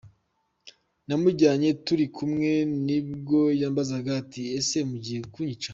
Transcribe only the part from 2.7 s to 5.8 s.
nibwo yambazaga ati ‘ese mugiye kunyica?’.